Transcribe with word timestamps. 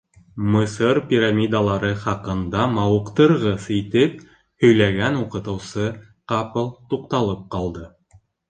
Мысыр 0.53 0.99
пирамидалары 1.11 1.91
хаҡында 2.05 2.63
мауыҡтырғыс 2.77 3.69
итеп 3.77 4.17
һөйләгән 4.65 5.21
уҡытыусы 5.23 5.89
ҡапыл 6.33 6.73
туҡталып 6.95 7.49
ҡалды. 7.57 7.89